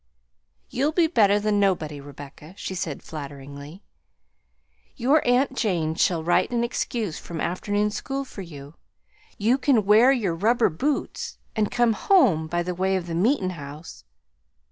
"You'll 0.71 0.93
be 0.93 1.05
better 1.05 1.39
than 1.39 1.59
nobody, 1.59 2.01
Rebecca," 2.01 2.55
she 2.57 2.73
said 2.73 3.03
flatteringly; 3.03 3.83
"your 4.95 5.21
aunt 5.27 5.55
Jane 5.55 5.93
shall 5.93 6.23
write 6.23 6.49
an 6.49 6.63
excuse 6.63 7.19
from 7.19 7.39
afternoon 7.39 7.91
school 7.91 8.25
for 8.25 8.41
you; 8.41 8.73
you 9.37 9.59
can 9.59 9.85
wear 9.85 10.11
your 10.11 10.33
rubber 10.33 10.69
boots 10.69 11.37
and 11.55 11.69
come 11.69 11.93
home 11.93 12.47
by 12.47 12.63
the 12.63 12.73
way 12.73 12.95
of 12.95 13.05
the 13.05 13.13
meetin' 13.13 13.51
house. 13.51 14.03